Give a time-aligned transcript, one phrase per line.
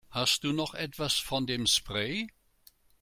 [0.09, 2.27] Hast du noch was von dem Spray?